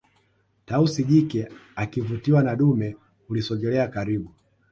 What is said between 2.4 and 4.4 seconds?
na dume hulisogelelea karibu